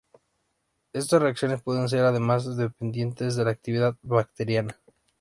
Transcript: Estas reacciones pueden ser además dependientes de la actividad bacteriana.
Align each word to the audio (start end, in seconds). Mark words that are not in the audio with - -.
Estas 0.93 1.21
reacciones 1.21 1.61
pueden 1.61 1.87
ser 1.87 2.03
además 2.05 2.57
dependientes 2.57 3.35
de 3.35 3.45
la 3.45 3.51
actividad 3.51 3.95
bacteriana. 4.01 4.75